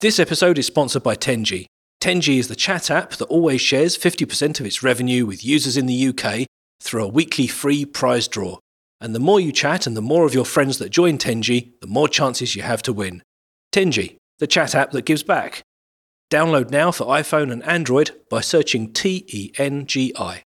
[0.00, 1.66] This episode is sponsored by Tengi.
[2.00, 5.84] Tengi is the chat app that always shares 50% of its revenue with users in
[5.84, 6.46] the UK
[6.80, 8.56] through a weekly free prize draw.
[8.98, 11.86] And the more you chat and the more of your friends that join Tengi, the
[11.86, 13.22] more chances you have to win.
[13.72, 15.60] Tengi, the chat app that gives back.
[16.30, 20.44] Download now for iPhone and Android by searching T E N G I.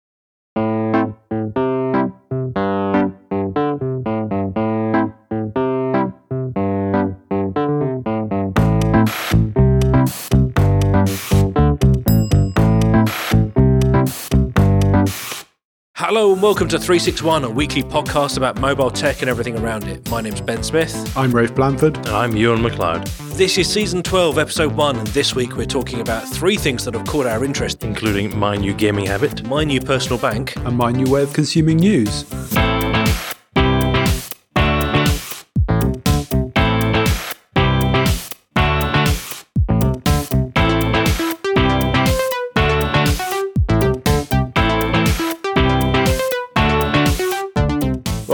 [16.15, 20.07] Hello and welcome to 361, a weekly podcast about mobile tech and everything around it.
[20.11, 21.17] My name's Ben Smith.
[21.17, 21.97] I'm Rafe Blandford.
[21.97, 26.01] And I'm Ewan MacLeod, This is season 12, episode 1, and this week we're talking
[26.01, 27.83] about three things that have caught our interest.
[27.83, 29.41] including my new gaming habit.
[29.47, 32.31] My new personal bank, And my new way of consuming news.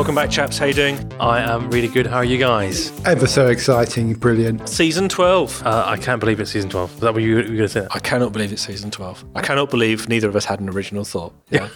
[0.09, 0.57] Welcome back, chaps.
[0.57, 1.13] How you doing?
[1.19, 2.07] I am really good.
[2.07, 2.91] How are you guys?
[3.05, 4.67] Ever so exciting, brilliant.
[4.67, 5.61] Season 12.
[5.63, 6.95] Uh, I can't believe it's season 12.
[6.95, 7.87] Is that what you were going to say?
[7.91, 9.23] I cannot believe it's season 12.
[9.35, 11.35] I cannot believe neither of us had an original thought.
[11.51, 11.69] Yeah.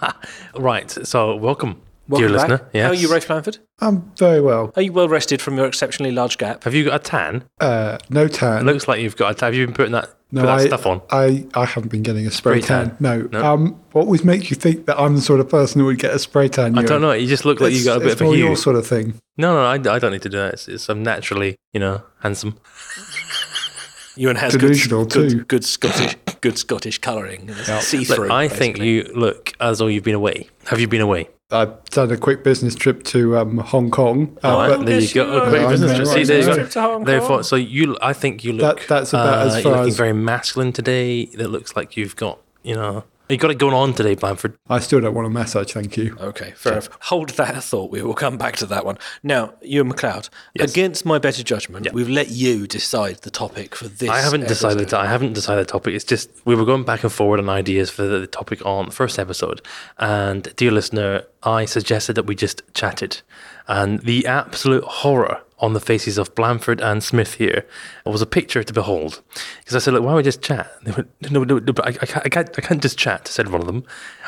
[0.58, 0.90] Right.
[0.90, 2.48] So, welcome, Welcome dear back.
[2.48, 2.70] listener.
[2.74, 2.82] Yes.
[2.86, 3.58] How are you, Rafe Blandford?
[3.78, 4.72] I'm very well.
[4.74, 6.64] Are you well rested from your exceptionally large gap?
[6.64, 7.44] Have you got a tan?
[7.60, 8.62] Uh, no tan.
[8.62, 9.46] It looks like you've got a tan.
[9.46, 11.02] Have you been putting that, no, put that I, stuff on?
[11.10, 12.88] I, I haven't been getting a spray, Spray tan?
[12.90, 12.96] tan.
[13.00, 13.22] No.
[13.30, 13.44] No?
[13.44, 16.12] Um, what always makes you think that I'm the sort of person who would get
[16.12, 16.76] a spray tan?
[16.76, 17.12] I don't know.
[17.12, 18.46] You just look like you got a bit it's of a more hue.
[18.46, 19.14] your sort of thing.
[19.36, 20.54] No, no, I, I don't need to do that.
[20.54, 22.58] It's, it's, I'm naturally, you know, handsome.
[24.16, 25.36] Ewan has Delusional good, too.
[25.36, 27.52] good, good Scottish, good Scottish colouring.
[27.80, 28.32] See through.
[28.32, 30.48] I think you look as though you've been away.
[30.66, 31.28] Have you been away?
[31.50, 34.36] I've done a quick business trip to um, Hong Kong.
[34.42, 35.42] uh, All right, but there you go.
[35.44, 35.68] A quick are.
[35.70, 36.08] business trip.
[36.08, 36.54] See, there you go.
[36.54, 37.42] Trip to Hong Therefore, Kong.
[37.44, 38.80] so you, I think you look.
[38.80, 41.26] That- that's about uh, as You're far looking as- very masculine today.
[41.26, 44.56] That looks like you've got, you know, you got it going on today, Blandford.
[44.68, 46.16] I still don't want a massage, thank you.
[46.20, 46.88] Okay, fair enough.
[47.02, 47.90] Hold that thought.
[47.90, 48.98] We will come back to that one.
[49.22, 50.28] Now, Ewan MacLeod,
[50.58, 54.08] against my better judgment, we've let you decide the topic for this.
[54.08, 54.94] I haven't decided.
[54.94, 55.94] I haven't decided the topic.
[55.94, 58.86] It's just we were going back and forward on ideas for the, the topic on
[58.86, 59.60] the first episode.
[59.98, 63.22] And dear listener, I suggested that we just chatted,
[63.66, 67.64] and the absolute horror on the faces of Blandford and Smith here
[68.04, 69.22] it was a picture to behold.
[69.58, 71.86] Because I said, "Look, why don't we just chat?" They went, "No, no, no, but
[71.86, 72.50] I, I, can't, I can't.
[72.58, 73.84] I can't just chat." Said one of them.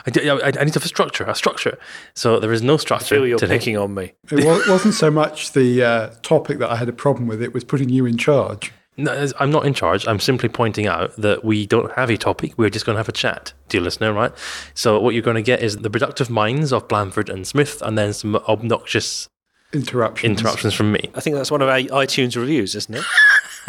[0.07, 1.25] I, do- I, I need to have a structure.
[1.25, 1.79] A structure.
[2.15, 3.59] So there is no structure feel you're today.
[3.59, 4.13] picking on me.
[4.31, 7.65] It wasn't so much the uh, topic that I had a problem with, it was
[7.65, 8.73] putting you in charge.
[8.97, 10.09] No, I'm not in charge.
[10.09, 12.55] I'm simply pointing out that we don't have a topic.
[12.57, 14.33] We're just going to have a chat, dear listener, right?
[14.75, 17.97] So what you're going to get is the productive minds of Blandford and Smith, and
[17.97, 19.29] then some obnoxious
[19.73, 20.39] Interruptions.
[20.41, 21.11] interruptions from me.
[21.15, 23.05] I think that's one of our iTunes reviews, isn't it?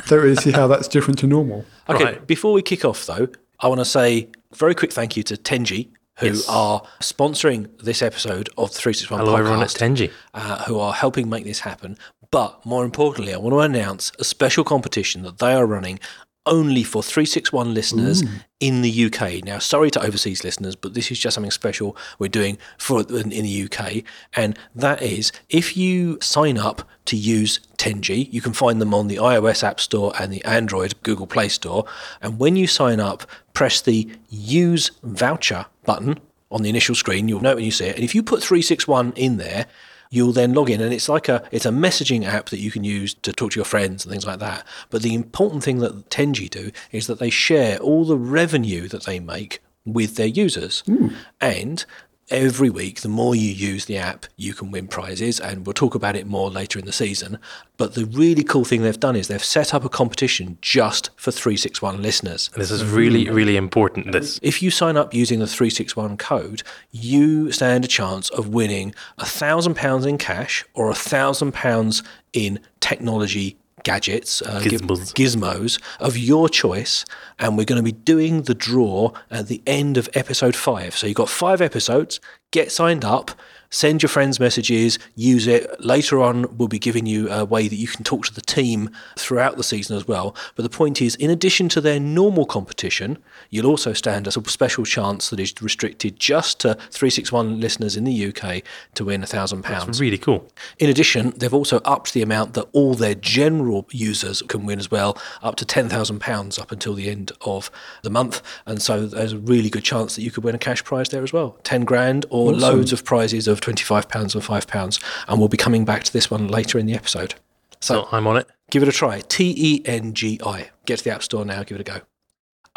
[0.07, 1.65] Don't really see how that's different to normal.
[1.89, 2.27] Okay, Right.
[2.27, 3.27] before we kick off, though,
[3.59, 5.89] I want to say a very quick thank you to Tengi,
[6.19, 6.47] who Yes.
[6.47, 9.39] are sponsoring this episode of the 361 Hello, podcast.
[9.39, 10.11] everyone at Tengi.
[10.33, 11.97] uh, who are helping make this happen.
[12.31, 15.99] But more importantly, I want to announce a special competition that they are running
[16.45, 18.43] only for 361 listeners mm.
[18.59, 19.43] in the UK.
[19.43, 23.31] Now, sorry to overseas listeners, but this is just something special we're doing for in
[23.31, 24.03] in the UK,
[24.35, 29.07] and that is if you sign up to use Tengi, you can find them on
[29.07, 31.85] the iOS App Store and the Android Google Play Store.
[32.21, 36.19] And when you sign up, press the Use Voucher button
[36.51, 37.27] on the initial screen.
[37.27, 37.95] You'll know when you see it.
[37.95, 39.65] And if you put 361 in there,
[40.09, 42.83] you'll then log in and it's like a it's a messaging app that you can
[42.83, 44.65] use to talk to your friends and things like that.
[44.89, 49.05] But the important thing that Tengi do is that they share all the revenue that
[49.05, 50.81] they make with their users.
[50.81, 51.09] Hmm.
[51.39, 51.85] And
[52.29, 55.39] every week, the more you use the app, you can win prizes.
[55.39, 57.39] And we'll talk about it more later in the season.
[57.77, 61.31] But the really cool thing they've done is they've set up a competition just for
[61.31, 62.49] 361 listeners.
[62.55, 63.35] This is really, mm-hmm.
[63.35, 64.11] really important.
[64.11, 64.39] This.
[64.41, 69.25] If you sign up using the 361 code, you stand a chance of winning a
[69.25, 72.03] thousand pounds in cash or a thousand pounds
[72.33, 75.13] in technology gadgets, uh, Gizmos.
[75.13, 77.05] gizmos of your choice.
[77.37, 80.95] And we're going to be doing the draw at the end of episode five.
[80.95, 82.19] So you've got five episodes,
[82.51, 83.31] get signed up.
[83.71, 85.79] Send your friends messages, use it.
[85.79, 88.89] Later on, we'll be giving you a way that you can talk to the team
[89.17, 90.35] throughout the season as well.
[90.55, 93.19] But the point is, in addition to their normal competition,
[93.49, 98.25] you'll also stand a special chance that is restricted just to 361 listeners in the
[98.27, 98.63] UK
[98.95, 100.01] to win a thousand pounds.
[100.01, 100.51] Really cool.
[100.79, 104.89] In addition, they've also upped the amount that all their general users can win as
[104.89, 107.69] well, up to £10,000 up until the end of
[108.01, 108.41] the month.
[108.65, 111.23] And so there's a really good chance that you could win a cash prize there
[111.23, 115.03] as well 10 grand or loads of prizes of £25 or £5.
[115.27, 117.35] And we'll be coming back to this one later in the episode.
[117.79, 118.47] So- I'm on it.
[118.71, 119.21] Give it a try.
[119.21, 120.69] T E N G I.
[120.85, 121.63] Get to the App Store now.
[121.63, 122.01] Give it a go.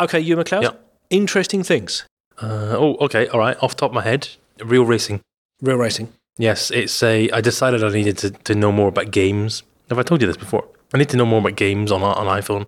[0.00, 0.62] Okay, Ewan MacLeod.
[0.62, 0.86] Yep.
[1.10, 2.04] Interesting things.
[2.40, 3.62] Uh, oh, okay, all right.
[3.62, 4.28] Off the top of my head,
[4.64, 5.20] real racing.
[5.60, 6.12] Real racing.
[6.38, 7.30] Yes, it's a.
[7.30, 9.62] I decided I needed to, to know more about games.
[9.90, 10.66] Have I told you this before?
[10.94, 12.66] I need to know more about games on on iPhone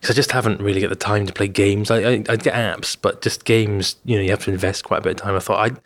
[0.00, 1.90] because I just haven't really got the time to play games.
[1.90, 3.96] I, I I get apps, but just games.
[4.04, 5.34] You know, you have to invest quite a bit of time.
[5.34, 5.76] I thought I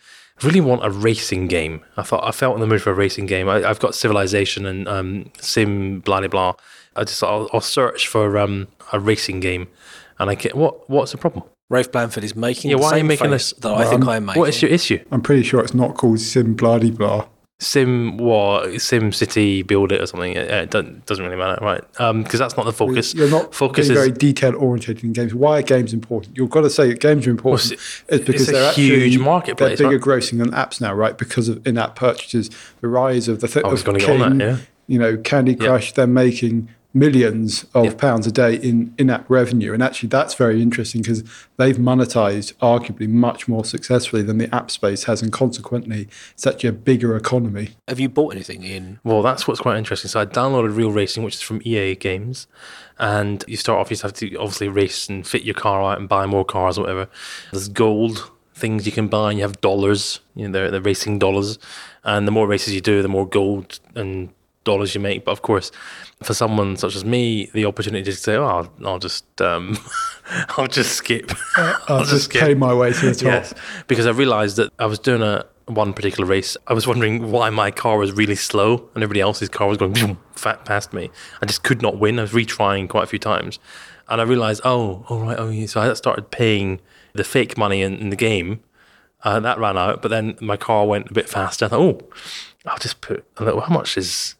[0.42, 1.82] really want a racing game.
[1.96, 3.48] I thought I felt in the mood for a racing game.
[3.48, 6.54] I, I've got Civilization and um, Sim, blah blah blah.
[6.96, 9.68] I just I'll, I'll search for um, a racing game,
[10.18, 11.44] and I get what what's the problem?
[11.70, 14.08] Rafe Blandford is making Yeah, the why are you making this- that I think Um,
[14.10, 14.40] I am making.
[14.40, 15.02] What is your issue?
[15.10, 17.26] I'm pretty sure it's not called Sim Bloody Blah.
[17.60, 18.80] Sim what?
[18.80, 20.32] Sim City Build It or something?
[20.32, 21.82] It, it doesn't, doesn't really matter, right?
[22.00, 23.14] Um, because that's not the focus.
[23.14, 25.34] You're not focus is very detail oriented in games.
[25.34, 26.36] Why are games important?
[26.36, 27.70] You've got to say that games are important.
[27.70, 27.78] Well,
[28.08, 29.92] it's because it's a they're huge actually marketplace, They're right?
[29.94, 31.16] bigger grossing than apps now, right?
[31.16, 34.58] Because of in-app purchases, the rise of the th- I was of on that, yeah.
[34.88, 35.92] you know, Candy Crush.
[35.92, 37.94] They're making millions of Yeah.
[37.94, 41.24] pounds a day in in-app revenue, and actually that's very interesting because
[41.56, 46.68] they've monetized arguably much more successfully than the app space has, and consequently, it's actually
[46.68, 47.70] a bigger economy.
[47.88, 49.00] Have you bought anything in?
[49.04, 50.08] Well, that's what's quite interesting.
[50.08, 52.46] So I downloaded Real Racing, which is from EA Games,
[52.98, 53.90] and you start off.
[53.90, 56.78] You just have to obviously race and fit your car out and buy more cars
[56.78, 57.08] or whatever.
[57.50, 60.20] There's gold things you can buy, and you have dollars.
[60.36, 61.58] You know, they're, they're racing dollars,
[62.04, 64.28] and the more races you do, the more gold and
[64.64, 65.24] dollars you make.
[65.24, 65.70] But of course,
[66.22, 69.78] for someone such as me, the opportunity to say, "Oh, I'll, I'll just, um,
[70.56, 73.22] I'll just skip." I'll, just just get- pay my way to the top.
[73.24, 73.54] Yes,
[73.86, 76.56] because I realised that I was doing a one particular race.
[76.66, 80.18] I was wondering why my car was really slow and everybody else's car was going
[80.32, 81.10] fat past me.
[81.40, 82.18] I just could not win.
[82.18, 83.58] I was retrying quite a few times,
[84.08, 85.66] and I realised, oh, all right, oh, yeah.
[85.66, 86.80] So I started paying
[87.14, 88.60] the fake money in, in the game.
[89.22, 91.64] Uh, that ran out, but then my car went a bit faster.
[91.64, 92.08] I thought, oh,
[92.66, 93.60] I'll just put a little.
[93.62, 94.34] How much is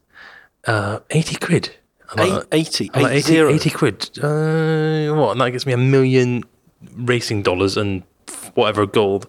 [0.66, 1.70] uh, eighty quid?
[2.18, 4.10] Eight, like, 80, I'm like, 80, 80, 80 quid.
[4.22, 5.32] Uh, what?
[5.32, 6.44] And that gets me a million
[6.96, 8.04] racing dollars and
[8.54, 9.28] whatever gold.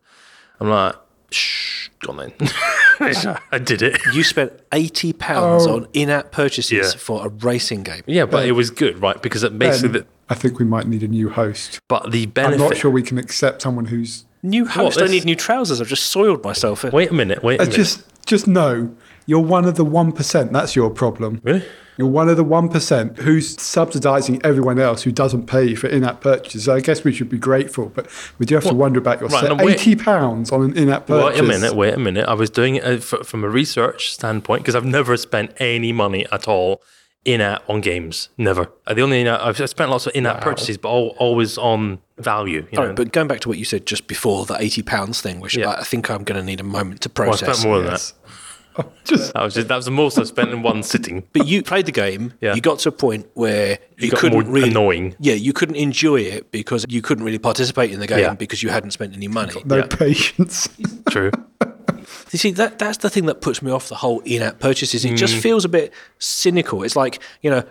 [0.60, 0.94] I'm like,
[1.32, 2.34] shh, go on then.
[3.52, 4.00] I did it.
[4.14, 5.76] You spent eighty pounds Oh.
[5.78, 7.00] on in-app purchases Yeah.
[7.00, 8.04] for a racing game.
[8.06, 9.20] Yeah, but it was good, right?
[9.22, 11.80] Because it basically, Ben, the, I think we might need a new host.
[11.88, 15.00] but the benefit, I'm not sure we can accept someone who's New host.
[15.00, 15.82] I this- need new trousers.
[15.82, 16.84] I've just soiled myself.
[16.84, 17.44] Wait a minute.
[17.44, 17.76] Wait a Uh, minute.
[17.76, 18.96] just just know
[19.26, 20.54] you're one of the one percent.
[20.54, 21.42] That's your problem.
[21.44, 21.64] really?
[21.98, 26.20] You're one of the one percent who's subsidising everyone else who doesn't pay for in-app
[26.20, 26.66] purchases.
[26.66, 28.08] So I guess we should be grateful, but
[28.38, 29.62] we do have to wonder about right, yourself.
[29.62, 31.40] wait- Eighty pounds on an in-app purchase.
[31.40, 31.74] Wait a minute.
[31.76, 32.26] Wait a minute.
[32.28, 36.26] I was doing it uh, from a research standpoint because I've never spent any money
[36.34, 36.82] at all
[37.24, 38.28] in app on games.
[38.38, 38.70] Never.
[38.86, 42.00] Uh, The only in-app, I've spent lots of in app purchases, but all, always on
[42.18, 42.68] value.
[42.72, 42.82] You know?
[42.82, 45.40] All right, but going back to what you said just before the eighty pounds thing,
[45.40, 45.70] which Yeah.
[45.70, 47.58] I I think I'm going to need a moment to Well, I process.
[47.60, 48.12] spent more than Yes.
[48.12, 48.25] that.
[49.06, 51.24] Just That was just that was the most I've spent in one sitting.
[51.34, 52.34] But you played the game.
[52.42, 52.56] Yeah.
[52.56, 55.16] You got to a point where you, got couldn't more really annoying.
[55.20, 58.34] Yeah, you couldn't enjoy it because you couldn't really participate in the game Yeah.
[58.34, 59.54] because you hadn't spent any money.
[59.66, 59.88] no Yeah.
[59.88, 60.68] patience.
[61.10, 61.32] True.
[62.32, 65.06] You see, that that's the thing that puts me off the whole in-app purchases.
[65.06, 65.18] It Mm.
[65.18, 66.84] just feels a bit cynical.
[66.84, 67.64] It's like you know,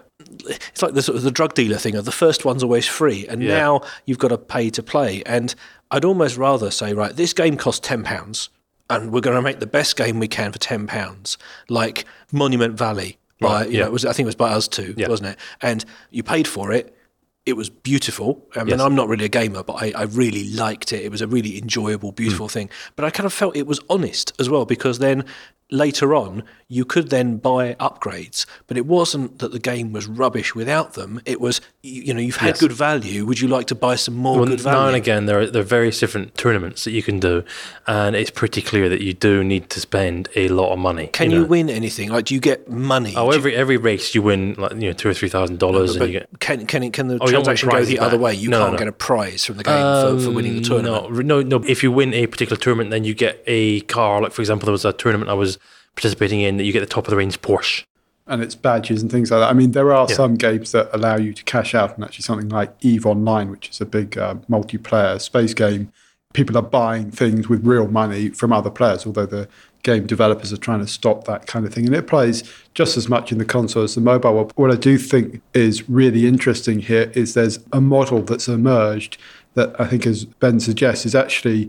[0.48, 3.26] it's like the sort of the drug dealer thing of the first one's always free,
[3.28, 3.58] and Yeah.
[3.58, 5.22] now you've got to pay to play.
[5.26, 5.54] And
[5.90, 8.48] I'd almost rather say, right, this game costs ten pounds,
[8.90, 11.38] and we're going to make the best game we can for ten pounds,
[11.68, 13.18] like Monument Valley.
[13.40, 13.80] By Right, you yeah.
[13.80, 15.08] know, it was I think it was by ustwo, Yeah.
[15.08, 15.38] wasn't it?
[15.60, 16.96] And you paid for it.
[17.44, 18.46] It was beautiful.
[18.54, 18.80] I mean, Yes.
[18.80, 21.02] I'm not really a gamer, but I, I really liked it.
[21.02, 22.52] It was a really enjoyable, beautiful hmm.
[22.52, 22.70] thing.
[22.96, 25.24] But I kind of felt it was honest as well because then
[25.70, 30.54] later on you could then buy upgrades, but it wasn't that the game was rubbish
[30.54, 31.20] without them.
[31.24, 32.60] It was you, you know you've had Yes.
[32.60, 33.24] good value.
[33.26, 34.78] Would you like to buy some more Well, good value?
[34.80, 37.44] now and again, there are, there are various different tournaments that you can do,
[37.86, 41.08] and it's pretty clear that you do need to spend a lot of money.
[41.08, 41.44] Can you, know.
[41.46, 42.08] win anything?
[42.10, 43.14] Like, do you get money?
[43.16, 45.58] Oh, Do you- every every race you win like you know two or three thousand
[45.58, 48.18] dollars, and you get can can it, can the Oh, you transaction go the other
[48.18, 48.34] way?
[48.34, 48.78] You No, can't no.
[48.78, 51.06] get a prize from the game for, for winning the tournament.
[51.06, 51.64] Um, No, no, no.
[51.66, 54.20] If you win a particular tournament, then you get a car.
[54.22, 55.58] Like for example, there was a tournament I was
[55.96, 57.84] participating in that you get the top of the range Porsche.
[58.26, 59.50] and its badges and things like that.
[59.50, 60.16] I mean, there are Yeah.
[60.16, 63.68] some games that allow you to cash out, and actually something like Eve Online, which
[63.68, 65.92] is a big uh, multiplayer space game.
[66.32, 69.46] People are buying things with real money from other players, although the
[69.82, 71.84] game developers are trying to stop that kind of thing.
[71.86, 74.52] And it plays just as much in the console as the mobile world.
[74.56, 79.18] What I do think is really interesting here is there's a model that's emerged
[79.52, 81.68] that I think, as Ben suggests, is actually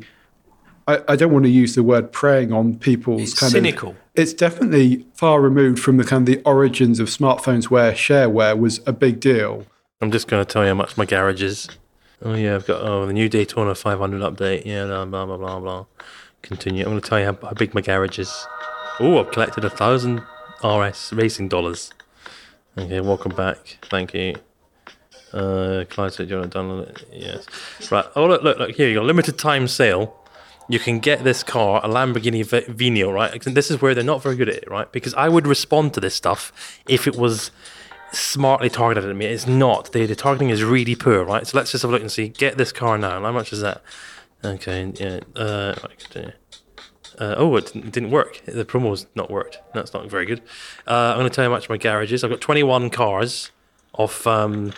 [0.88, 3.92] I, I don't want to use the word preying on people's It's kind cynical.
[3.92, 3.96] of.
[4.14, 8.82] It's definitely far removed from the kind of the origins of smartphones where shareware was
[8.86, 9.66] a big deal.
[10.02, 11.68] I'm just going to tell you how much my garage is.
[12.22, 14.66] Oh yeah, I've got oh the new Daytona 500 update.
[14.66, 15.86] Yeah, blah blah blah blah blah.
[16.44, 16.84] Continue.
[16.84, 18.48] I'm going to tell you how, how big my garage is.
[19.00, 20.22] Oh, I've collected a thousand
[20.64, 21.92] RS racing dollars.
[22.78, 23.80] Okay, welcome back.
[23.90, 24.36] Thank you.
[25.34, 27.92] Uh, Clyde said, "Do you want to download it?" Yes.
[27.92, 28.06] Right.
[28.16, 28.72] Oh, look, look, look.
[28.72, 29.02] Here you go.
[29.02, 30.16] Limited time sale.
[30.68, 33.40] You can get this car, a Lamborghini V- Veneno, right?
[33.44, 34.92] This is where they're not very good at it, right?
[34.92, 36.52] Because I would respond to this stuff
[36.88, 37.52] if it was
[38.12, 39.26] smartly targeted at me.
[39.28, 39.92] It's not.
[39.92, 41.46] The, the targeting is really poor, right?
[41.46, 42.30] So let's just have a look and see.
[42.30, 43.22] Get this car now.
[43.22, 43.84] How much is that?
[44.44, 44.92] Okay.
[44.96, 45.20] Yeah.
[45.36, 45.76] Uh.
[47.18, 48.42] Uh, oh, it didn't- work.
[48.46, 49.60] The promo's not worked.
[49.74, 50.42] That's not very good.
[50.88, 52.24] Uh, I'm going to tell you how much my garage is.
[52.24, 53.52] I've got 21 cars
[53.94, 54.74] of um,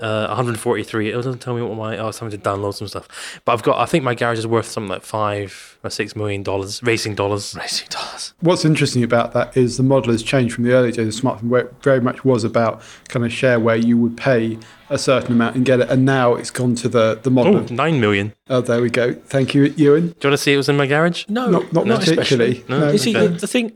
[0.00, 1.08] uh, 143.
[1.08, 1.96] It doesn't tell me what my.
[1.98, 3.40] Oh, it's having to download some stuff.
[3.44, 3.78] But I've got.
[3.78, 7.54] I think my garage is worth something like five or six million dollars, racing dollars.
[7.54, 8.34] Racing dollars.
[8.40, 11.48] What's interesting about that is the model has changed from the early days of smartphone,
[11.48, 14.58] where it very much was about kind of share where you would pay
[14.90, 17.56] a certain amount and get it, and now it's gone to the the model.
[17.56, 18.34] Oh, nine million.
[18.50, 19.14] oh, there we go.
[19.14, 20.08] Thank you, Ewan.
[20.08, 21.24] Do you want to see it was in my garage?
[21.28, 22.64] No, Not not No, particularly.
[22.68, 22.80] No.
[22.80, 22.90] No.
[22.92, 23.26] You see, Okay.
[23.28, 23.72] the, the thing,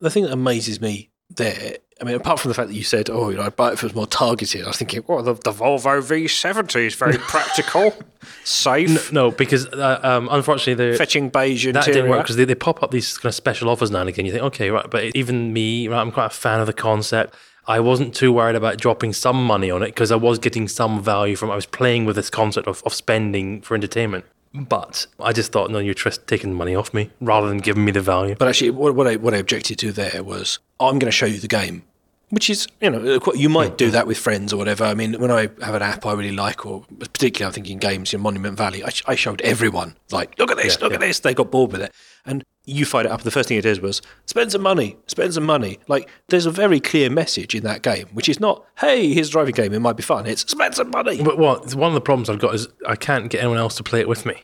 [0.00, 1.76] the thing that amazes me there.
[2.00, 3.74] I mean, apart from the fact that you said, "Oh, you know, I'd buy it
[3.74, 7.18] if it was more targeted," I was thinking, "Well, the, the Volvo V70 is very
[7.18, 7.94] practical,
[8.42, 11.84] safe, No, because uh, um, unfortunately the fetching beige interior.
[11.84, 14.08] that didn't work because they, they pop up these kind of special offers now and
[14.08, 14.26] again.
[14.26, 17.34] You think, okay, right, but even me, right, I'm quite a fan of the concept.
[17.66, 21.02] I wasn't too worried about dropping some money on it because I was getting some
[21.02, 21.50] value from.
[21.50, 24.24] I was playing with this concept of, of spending for entertainment.
[24.54, 27.90] But I just thought, no, you're just taking money off me rather than giving me
[27.90, 28.36] the value.
[28.38, 31.26] But actually, what, what I what I objected to there was, I'm going to show
[31.26, 31.82] you the game,
[32.30, 34.84] which is you know you might do that with friends or whatever.
[34.84, 38.14] I mean, when I have an app I really like, or particularly I'm thinking games
[38.14, 41.18] in Monument Valley, I, I showed everyone like, look at this, look at this.
[41.18, 41.92] They got bored with it,
[42.26, 43.22] and you fired it up.
[43.22, 45.78] The first thing it is was spend some money, spend some money.
[45.88, 49.32] Like there's a very clear message in that game, which is not, hey, here's a
[49.32, 50.26] driving game, it might be fun.
[50.26, 51.22] It's spend some money.
[51.22, 53.82] But what one of the problems I've got is I can't get anyone else to
[53.82, 54.42] play it with me.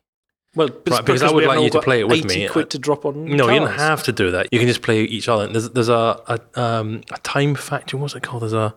[0.57, 2.49] Well, Right, because I would like you to play it with 80 me.
[2.49, 3.25] Quid to drop on.
[3.25, 4.49] No, you don't have to do that.
[4.53, 5.47] You can just play each other.
[5.47, 7.97] There's there's a a, um, a time factor.
[7.97, 8.43] What's it called?
[8.43, 8.75] There's a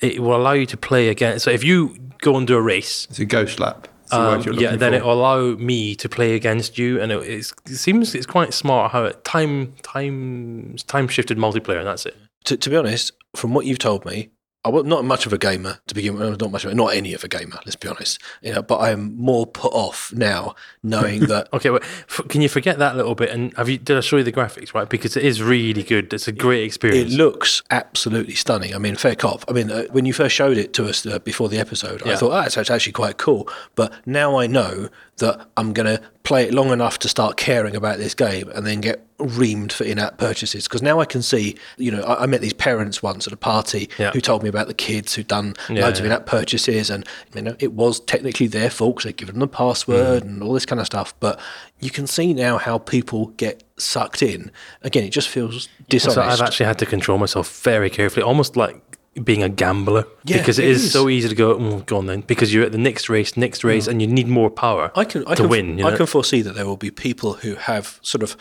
[0.00, 1.38] it will allow you to play again.
[1.38, 3.88] So if you go and do a race, It's a ghost lap.
[4.12, 4.98] It's um, word you're yeah, then for.
[4.98, 8.52] it will allow me to play against you, and it, it's, it seems it's quite
[8.52, 12.16] smart how it time time time shifted multiplayer, and that's it.
[12.44, 14.28] to, to be honest, from what you've told me,
[14.64, 16.40] I was not much of a gamer to begin with.
[16.40, 17.58] Not much of a, not any of a gamer.
[17.64, 18.20] Let's be honest.
[18.42, 20.54] You know, but I am more put off now
[20.84, 23.30] knowing that Okay, well, f- can you forget that a little bit?
[23.30, 24.88] And have you did I show you the graphics right?
[24.88, 26.12] Because it is really good.
[26.14, 27.12] It's a great experience.
[27.12, 28.72] it looks absolutely stunning.
[28.74, 29.44] I mean, fair cop.
[29.48, 32.14] I mean, uh, when you first showed it to us uh, before the episode, I
[32.14, 33.48] thought, ah, it's, it's actually quite cool.
[33.74, 34.88] But now I know
[35.18, 38.66] that I'm going to play it long enough to start caring about this game and
[38.66, 40.64] then get reamed for in-app purchases.
[40.66, 43.36] Because now I can see, you know, I, I met these parents once at a
[43.36, 44.10] party Yeah.
[44.12, 47.42] who told me about the kids who'd done Yeah, loads of in-app purchases, and you
[47.42, 50.26] know, it was technically their fault because they'd given them the password Mm.
[50.26, 51.14] and all this kind of stuff.
[51.20, 51.38] But
[51.78, 54.50] you can see now how people get sucked in.
[54.82, 56.14] Again, it just feels dishonest.
[56.16, 58.80] So I've actually had to control myself very carefully, almost like
[59.22, 60.92] being a gambler, Yeah, because it it is, is.
[60.92, 63.62] so easy to go, oh, go on then, because you're at the next race, next
[63.62, 63.90] race, mm.
[63.90, 65.78] and you need more power I can I to can, win.
[65.78, 68.36] You I can foresee that there will be people who have sort of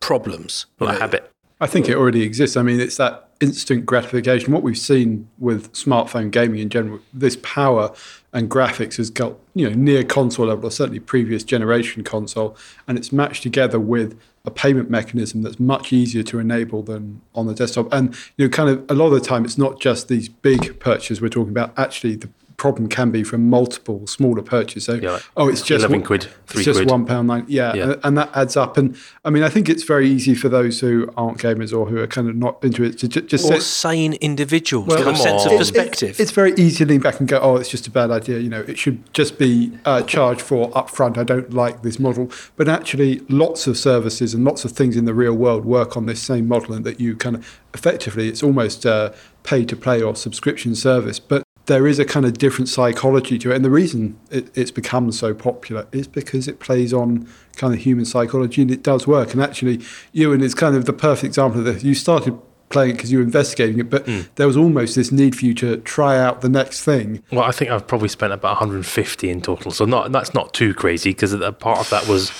[0.00, 0.66] problems.
[0.80, 1.30] you Well, a habit.
[1.60, 2.56] I think it already exists.
[2.56, 4.52] I mean, it's that instant gratification.
[4.52, 7.94] What we've seen with smartphone gaming in general, this power
[8.32, 12.56] and graphics has got you know near console level, or certainly previous generation console,
[12.86, 17.46] and it's matched together with a payment mechanism that's much easier to enable than on
[17.46, 17.92] the desktop.
[17.92, 20.78] And you know, kind of a lot of the time, it's not just these big
[20.78, 21.76] purchases we're talking about.
[21.76, 24.84] Actually, the problem can be from multiple smaller purchases.
[24.84, 26.90] So, Yeah, like oh, it's just 11 quid, three it's just quid.
[26.90, 27.44] one pound nine.
[27.48, 27.82] Yeah, Yeah.
[27.84, 28.76] and- and that adds up.
[28.78, 31.98] And I mean, I think it's very easy for those who aren't gamers or who
[31.98, 35.06] are kind of not into it to ju- just Or say, sane individuals Well, with
[35.06, 35.58] a come sense of on.
[35.58, 36.18] perspective.
[36.20, 38.48] it's very easy to lean back and go, "Oh, it's just a bad idea." You
[38.48, 41.18] know, it should just be uh, charged for upfront.
[41.18, 45.04] I don't like this model, but actually, lots of services and lots of things in
[45.04, 48.42] the real world work on this same model, and that you kind of effectively, it's
[48.42, 49.10] almost uh,
[49.42, 51.42] pay to play or subscription service, but.
[51.66, 55.10] There is a kind of different psychology to it, and the reason it, it's become
[55.12, 59.32] so popular is because it plays on kind of human psychology, and it does work.
[59.32, 59.80] And actually,
[60.12, 61.82] Ewan is kind of the perfect example of this.
[61.82, 65.36] You started playing it because you were investigating it, but there was almost this need
[65.36, 67.22] for you to try out the next thing.
[67.30, 70.74] Well, I think I've probably spent about 150 in total, so not that's not too
[70.74, 72.32] crazy because a part of that was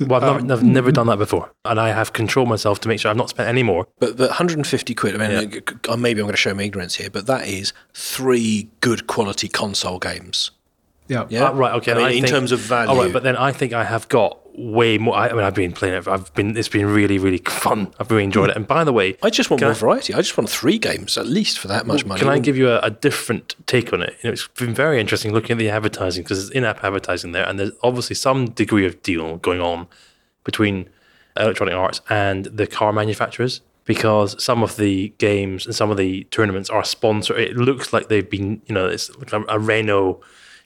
[0.00, 3.00] well, I've, never, I've never done that before, and I have controlled myself to make
[3.00, 3.86] sure I've not spent any more.
[3.98, 7.10] But, but 150 quid, I mean, uh, maybe I'm going to show my ignorance here,
[7.10, 10.50] but that is three good quality console games.
[11.08, 11.26] Yeah.
[11.30, 11.44] Yeah.
[11.44, 11.74] Uh, right.
[11.76, 11.92] Okay.
[11.92, 12.90] I mean, I in think- terms of value.
[12.90, 15.14] All right, but then I think I have got way more.
[15.16, 16.08] I, I mean, I've been playing it.
[16.08, 16.56] I've been.
[16.56, 17.92] It's been really, really fun.
[17.98, 18.56] I've really enjoyed it.
[18.56, 20.12] And by the way, I just want more I- variety.
[20.14, 22.18] I just want three games at least for that much money.
[22.18, 24.16] Can I give you a, a different take on it?
[24.22, 27.48] You know, it's been very interesting looking at the advertising because there's in-app advertising there,
[27.48, 29.86] and there's obviously some degree of deal going on
[30.44, 30.88] between
[31.36, 33.60] Electronic Arts and the car manufacturers.
[33.84, 37.38] because some of the games and some of the tournaments are sponsored.
[37.40, 40.20] It looks like they've been, you know, it's like a, a Renault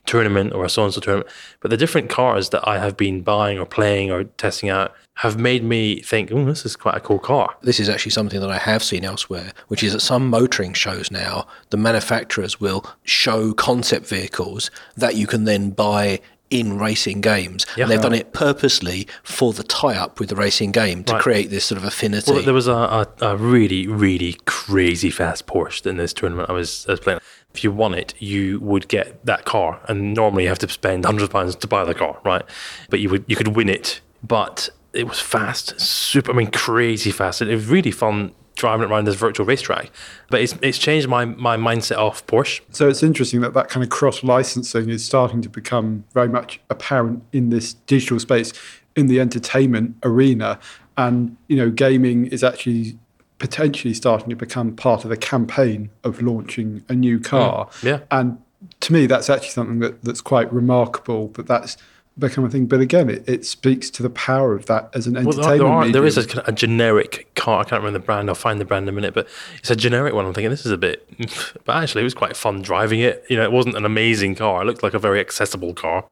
[0.07, 1.31] tournament or a so and so tournament.
[1.61, 5.39] But the different cars that I have been buying or playing or testing out have
[5.39, 7.55] made me think, oh, this is quite a cool car.
[7.63, 11.11] This is actually something that I have seen elsewhere, which is at some motoring shows
[11.11, 17.65] now, the manufacturers will show concept vehicles that you can then buy in racing games.
[17.77, 17.85] Yeah.
[17.85, 21.23] And they've done it purposely for the tie up with the racing game to Right.
[21.23, 22.31] create this sort of affinity.
[22.31, 26.53] Well, there was a, a, a really, really crazy fast Porsche in this tournament I
[26.53, 27.21] was, I was playing.
[27.55, 31.05] If you won it, you would get that car, and normally you have to spend
[31.05, 32.43] hundreds of pounds to buy the car, right?
[32.89, 36.33] But you would you could win it, but it was fast, super.
[36.33, 37.43] I mean, crazy fast.
[37.43, 39.91] It was really fun driving it around this virtual racetrack.
[40.31, 42.61] But it's it's changed my my mindset off Porsche.
[42.71, 46.61] So it's interesting that that kind of cross licensing is starting to become very much
[46.71, 48.53] apparent in this digital space,
[48.97, 50.59] in the entertainment arena.
[50.97, 52.99] And, you know, gaming is actually
[53.43, 57.69] potentially starting to become part of the campaign of launching a new mm, car.
[57.83, 57.99] yeah.
[58.13, 58.41] And
[58.79, 61.77] to me, that's actually something that, that's quite remarkable that that's
[62.17, 62.67] become a thing.
[62.67, 65.67] But again, it, it speaks to the power of that as an Well, entertainment there,
[65.67, 67.63] are, there is a, a generic car.
[67.63, 68.29] I can't remember the brand.
[68.29, 69.27] I'll find the brand in a minute, but
[69.59, 70.25] it's a generic one.
[70.25, 71.09] I'm thinking this is a bit,
[71.65, 73.25] but actually it was quite fun driving it.
[73.29, 74.63] You know, it wasn't an amazing car.
[74.63, 76.07] It looked like a very accessible car.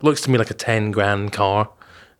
[0.00, 1.70] It looks to me like a ten grand car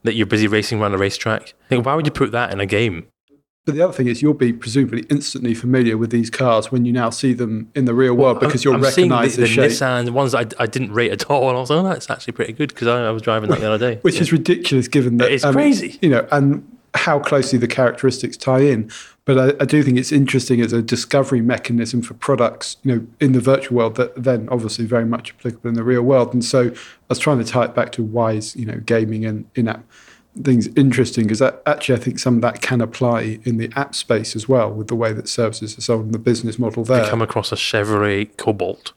[0.05, 1.55] that you're busy racing around a racetrack.
[1.65, 3.09] I think, why would you put that in a game?
[3.65, 6.93] But the other thing is, you'll be presumably instantly familiar with these cars when you
[6.93, 9.71] now see them in the real world because you'll recognise the, the, the shape.
[9.71, 12.11] Nissan ones that I, I didn't rate at all, and I was like, oh, that's
[12.11, 14.01] actually pretty good because I, I was driving that the other day.
[14.03, 15.99] which is ridiculous given that um, It's crazy.
[16.03, 18.91] you know, and how closely the characteristics tie in.
[19.25, 23.07] But I, I do think it's interesting as a discovery mechanism for products, you know,
[23.19, 26.35] in the virtual world that then obviously very much applicable in the real world.
[26.35, 26.75] And so I
[27.09, 29.83] was trying to tie it back to why is you know gaming and in-app
[30.43, 34.35] things interesting because actually I think some of that can apply in the app space
[34.35, 37.09] as well with the way that services are sold and the business model there.
[37.09, 38.93] come across a Chevrolet Cobalt.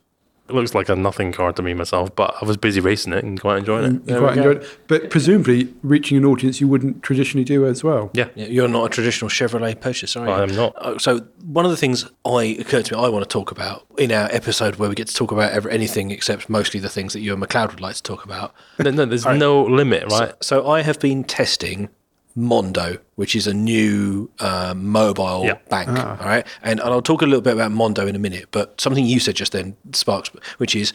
[0.49, 3.23] It looks like a nothing car to me myself, but I was busy racing it
[3.23, 4.09] and quite enjoying it.
[4.11, 4.79] You quite we enjoyed it.
[4.87, 8.11] But presumably reaching an audience you wouldn't traditionally do as well.
[8.13, 10.31] Yeah, Yeah, You're not a traditional Chevrolet purchaser, are you?
[10.33, 10.73] I am not.
[10.77, 13.85] Uh, So one of the things I occurred to me I want to talk about
[13.97, 17.13] in our episode where we get to talk about ever, anything except mostly the things
[17.13, 18.53] that Ewan MacLeod would like to talk about.
[18.79, 20.33] No, no, there's no limit, right?
[20.41, 21.89] So I have been testing
[22.37, 25.57] Mondo, which is a new uh, mobile Yeah.
[25.69, 25.89] bank.
[25.89, 28.45] All right, and, and I'll talk a little bit about Mondo in a minute.
[28.51, 30.93] But something you said just then sparks, which is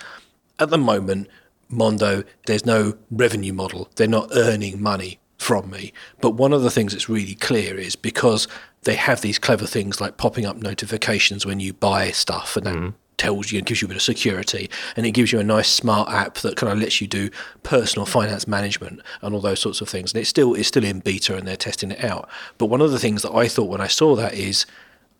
[0.60, 1.28] at the moment
[1.68, 3.88] Mondo, there's no revenue model.
[3.96, 5.92] They're not earning money from me.
[6.20, 8.46] But one of the things that's really clear is because
[8.84, 12.92] they have these clever things like popping up notifications when you buy stuff, and that
[13.22, 15.68] tells you and gives you a bit of security and it gives you a nice
[15.68, 17.30] smart app that kind of lets you do
[17.62, 20.12] personal finance management and all those sorts of things.
[20.12, 22.28] And it's still it's still in beta and they're testing it out.
[22.58, 24.66] But one of the things that i thought when i saw that is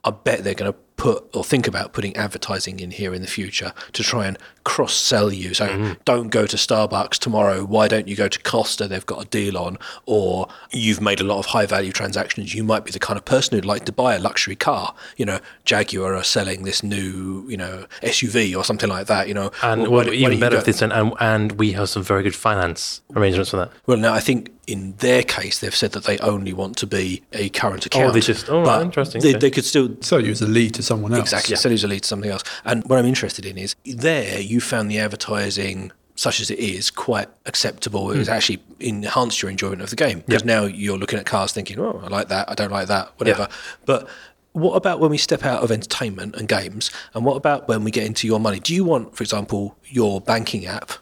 [0.03, 3.27] i bet they're going to put or think about putting advertising in here in the
[3.27, 5.53] future to try and cross sell you.
[5.53, 5.93] So mm-hmm.
[6.05, 7.65] don't go to starbucks tomorrow.
[7.65, 8.87] Why don't you go to costa?
[8.87, 9.79] They've got a deal on.
[10.07, 12.55] Or you've made a lot of high value transactions.
[12.55, 14.95] You might be the kind of person who'd like to buy a luxury car.
[15.17, 19.35] You know jaguar are selling this new you know suv or something like that you
[19.35, 19.51] know.
[19.61, 21.89] And Why well, why even don't better go- if this, and, and and we have
[21.89, 23.73] some very good finance arrangements for that.
[23.87, 27.23] well, now I think in their case they've said that they only want to be
[27.33, 28.15] a current oh, account.
[28.15, 29.39] they just- oh, but interesting, They, okay.
[29.39, 31.23] they could still So you as a lead to someone else.
[31.23, 32.43] exactly sell you as a lead to something else.
[32.65, 35.93] And what I'm interested in is there you found the advertising.
[36.15, 38.11] Such as it is, quite acceptable.
[38.13, 38.35] It was hmm.
[38.35, 42.03] actually enhanced your enjoyment of the game because now you're looking at cars thinking, "Oh,
[42.05, 42.51] I like that.
[42.51, 43.13] I don't like that.
[43.17, 43.49] Whatever."
[43.87, 44.09] But
[44.53, 47.91] what about when we step out of entertainment and games, and what about when we
[47.91, 48.61] get into your money?
[48.61, 50.93] Do you want, for example, your banking app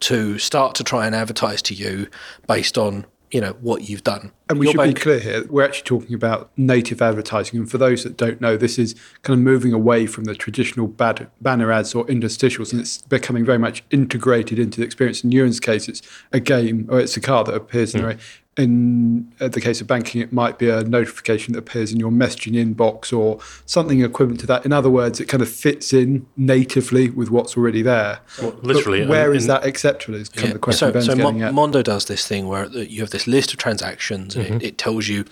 [0.00, 2.08] to start to try and advertise to you
[2.46, 4.32] based on you know what you've done.
[4.48, 7.60] And we Your should bank- be clear here, we're actually talking about native advertising.
[7.60, 10.86] And for those that don't know, this is kind of moving away from the traditional
[10.86, 15.22] bad, banner ads or interstitials, and it's becoming very much integrated into the experience.
[15.22, 18.18] In Ewan's case, it's a game or it's a car that appears in, the hmm.
[18.58, 22.10] In uh, the case of banking, it might be a notification that appears in your
[22.10, 24.66] messaging inbox or something equivalent to that.
[24.66, 28.18] In other words, it kind of fits in natively with what's already there.
[28.40, 30.16] But literally, where and- is that acceptable?
[30.18, 30.48] Is kind Yeah.
[30.48, 31.54] of the question So, Ben's so getting Mon- at.
[31.54, 34.54] Mondo does this thing where you have this list of transactions Mm-hmm.
[34.56, 35.24] it, it tells you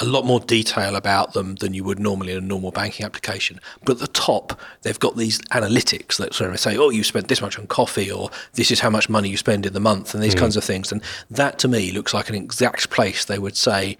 [0.00, 3.60] a lot more detail about them than you would normally in a normal banking application.
[3.84, 7.28] But at the top, they've got these analytics that sort of say, oh, you spent
[7.28, 10.14] this much on coffee, or this is how much money you spend in the month,
[10.14, 10.38] and these Mm.
[10.40, 10.90] kinds of things.
[10.90, 13.96] And that to me looks like an exact place they would say,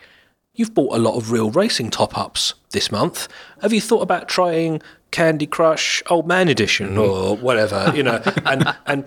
[0.55, 3.29] You've bought a lot of real racing top ups this month.
[3.63, 7.93] Have you thought about trying Candy Crush Old Man Edition or whatever?
[7.95, 9.05] You know, and and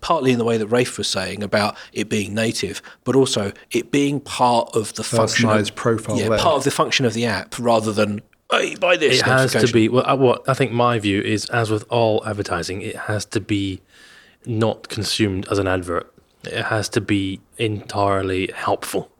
[0.00, 3.90] partly in the way that Rafe was saying about it being native, but also it
[3.90, 6.40] being part of the function, of, profile yeah, led.
[6.40, 9.20] part of the function of the app, rather than hey, buy this.
[9.20, 12.22] it has to be well uh, what i think my view is as with all
[12.26, 13.80] advertising it has to be
[14.46, 16.12] not consumed as an advert
[16.44, 19.10] it has to be entirely helpful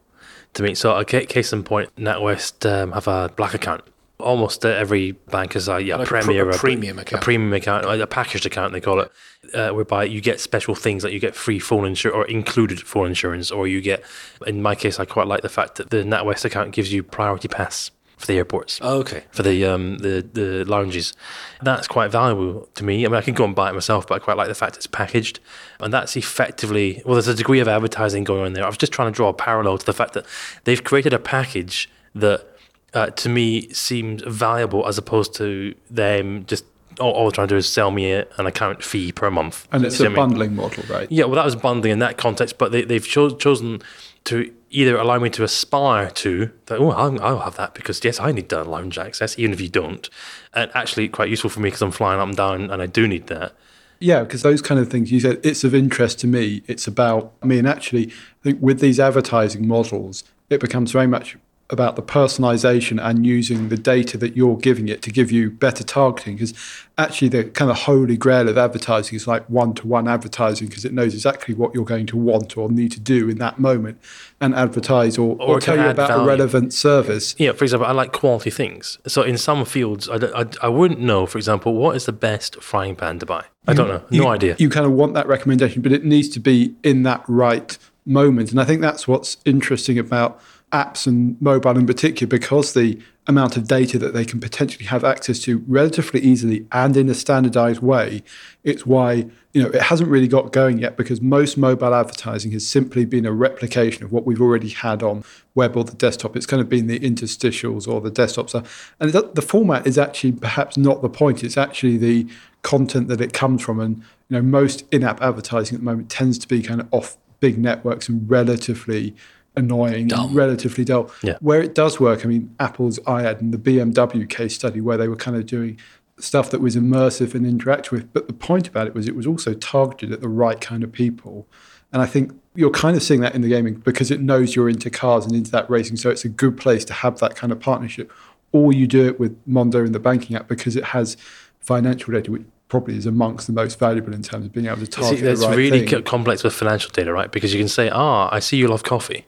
[0.55, 3.83] to me so a case in point natwest um, have a black account
[4.21, 7.23] almost every bank has a, yeah, Like a pr- a premium a account.
[7.23, 9.11] premium account like a packaged account they call it
[9.55, 13.07] uh, whereby you get special things like you get free phone insurance or included phone
[13.09, 14.03] insurance or you get
[14.47, 17.49] in my case i quite like the fact that the natwest account gives you priority
[17.49, 19.25] pass for the airports Oh, okay.
[19.31, 21.15] for the um the the lounges.
[21.63, 23.07] That's quite valuable to me.
[23.07, 24.77] I mean, I can go and buy it myself, but I quite like the fact
[24.77, 25.41] it's packaged,
[25.81, 27.15] and that's effectively well.
[27.15, 28.63] There's a degree of advertising going on there.
[28.65, 30.27] I was just trying to draw a parallel to the fact that
[30.65, 32.47] they've created a package that,
[32.95, 36.65] uh, to me, seems valuable as opposed to them just
[37.01, 39.67] all, all they're trying to do is sell me a, an account fee per month.
[39.73, 40.17] And it's a what I mean?
[40.17, 41.11] bundling model, right?
[41.11, 43.83] Yeah, well, that was bundling in that context, but they, they've cho- chosen
[44.25, 46.79] to either allow me to aspire to that.
[46.79, 49.69] Oh, I'll, I'll have that because yes, I need that lounge access, even if you
[49.69, 50.09] don't.
[50.55, 53.09] And actually, quite useful for me because I'm flying up and down, and I do
[53.09, 53.53] need that.
[53.99, 56.63] Yeah, because those kind of things you said, it's of interest to me.
[56.67, 57.59] It's about me.
[57.59, 61.37] And actually, I think with these advertising models, it becomes very much
[61.71, 65.85] about the personalization and using the data that you're giving it to give you better
[65.85, 66.35] targeting.
[66.35, 66.53] Because
[66.99, 70.85] actually, the kind of holy grail of advertising is like one to one advertising because
[70.85, 74.01] it knows exactly what you're going to want or need to do in that moment
[74.41, 77.35] and advertise or, or, Or tell you about a relevant service.
[77.39, 78.99] Yeah, for example, I like quality things.
[79.07, 82.63] So in some fields, I, I, I wouldn't know, for example, what is the best
[82.63, 83.45] frying pan to buy.
[83.67, 84.57] I don't know, no you, idea.
[84.59, 88.51] You kind of want that recommendation, but it needs to be in that right moment.
[88.51, 90.41] And I think that's what's interesting about
[90.73, 95.05] apps and mobile in particular, because the amount of data that they can potentially have
[95.05, 98.23] access to relatively easily and in a standardized way,
[98.65, 102.67] it's why you know it hasn't really got going yet because most mobile advertising has
[102.67, 106.37] simply been a replication of what we've already had on web or the desktop.
[106.37, 108.95] It's kind of been the interstitials or the desktop stuff.
[109.01, 111.43] And the format is actually perhaps not the point.
[111.45, 112.27] It's actually the
[112.63, 113.81] content that it comes from.
[113.81, 113.97] And
[114.29, 117.59] you know, most in-app advertising at the moment tends to be kind of off big
[117.59, 119.15] networks and relatively
[119.61, 120.27] annoying, Dull.
[120.27, 121.11] and relatively dull.
[121.23, 121.37] Yeah.
[121.41, 125.07] Where it does work, I mean, Apple's iAd and the BMW case study where they
[125.09, 125.79] were kind of doing
[126.19, 128.13] stuff that was immersive and interactive with.
[128.13, 130.91] But the point about it was it was also targeted at the right kind of
[130.93, 131.47] people.
[131.93, 134.69] And I think you're kind of seeing that in the gaming because it knows you're
[134.69, 135.97] into cars and into that racing.
[135.97, 138.13] So it's a good place to have that kind of partnership.
[138.53, 141.17] Or you do it with Mondo in the banking app because it has
[141.61, 144.87] financial data, which probably is amongst the most valuable in terms of being able to
[144.87, 145.89] target See, that's the right really thing.
[145.89, 147.31] co- complex with financial data, right?
[147.31, 149.27] Because you can say, ah, I see you love coffee.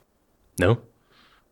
[0.58, 0.78] No,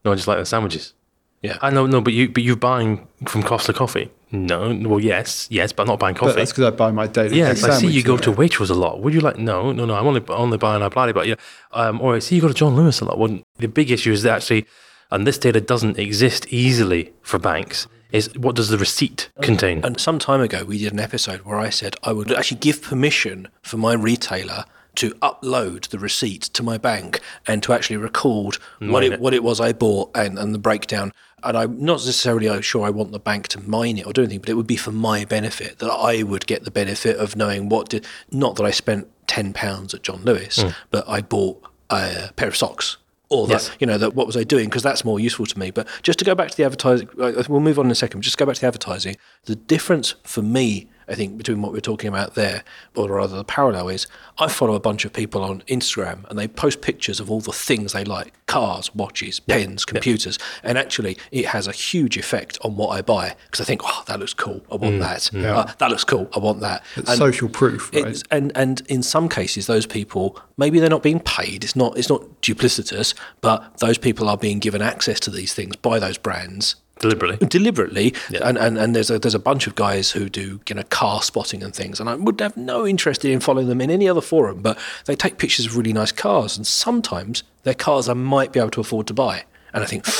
[0.04, 0.94] no, I just like the sandwiches.
[1.42, 1.56] Yeah.
[1.62, 4.10] I know, no, but you, but you're buying from Costa Coffee.
[4.30, 6.32] No, well, yes, yes, but I'm not buying But coffee.
[6.36, 7.36] that's because I buy my daily.
[7.38, 9.00] Yes, I see you go to Waitrose a lot.
[9.00, 9.38] Would you like?
[9.38, 9.94] No, no, no.
[9.94, 11.34] I'm only only buying a bloody, but yeah.
[11.72, 13.18] Um, or I see you go to John Lewis a lot.
[13.18, 14.66] Well, the big issue is that actually,
[15.10, 17.88] and this data doesn't exist easily for banks.
[18.12, 19.84] Is what does the receipt contain?
[19.84, 22.82] And some time ago, we did an episode where I said I would actually give
[22.82, 24.64] permission for my retailer
[24.96, 29.20] to upload the receipt to my bank and to actually record what it, it.
[29.20, 31.12] what it was I bought and, and the breakdown.
[31.42, 34.22] And I'm not necessarily uh, sure I want the bank to mine it or do
[34.22, 37.34] anything, but it would be for my benefit that I would get the benefit of
[37.34, 38.06] knowing what did.
[38.30, 42.56] Not that I spent ten pounds at John Lewis, but I bought a pair of
[42.56, 42.98] socks.
[43.32, 43.70] Or that, Yes.
[43.78, 44.64] you know, that what was I doing?
[44.66, 45.70] Because that's more useful to me.
[45.70, 48.22] But just to go back to the advertising, uh, we'll move on in a second.
[48.22, 49.16] Just go back to the advertising.
[49.44, 52.62] The difference for me, I think, between what we're talking about there,
[52.94, 54.06] or rather the parallel is,
[54.38, 57.52] I follow a bunch of people on Instagram and they post pictures of all the
[57.52, 60.38] things they like: cars, watches, pens, computers.
[60.62, 64.04] And actually, it has a huge effect on what I buy because I think, oh,
[64.06, 64.62] that looks cool.
[64.70, 65.30] I want that.
[65.34, 66.28] Uh, that looks cool.
[66.34, 66.84] I want that.
[66.96, 68.22] It's And- social proof, right?
[68.30, 71.64] and and in some cases, those people maybe they're not being paid.
[71.64, 75.76] It's not it's not duplicitous, but those people are being given access to these things
[75.76, 77.46] by those brands Deliberately.
[77.48, 78.14] deliberately.
[78.42, 81.22] And, and and there's a there's a bunch of guys who do you know car
[81.22, 84.20] spotting and things, and I would have no interest in following them in any other
[84.20, 84.60] forum.
[84.60, 88.60] But they take pictures of really nice cars, and sometimes they're cars I might be
[88.60, 90.06] able to afford to buy, and I think.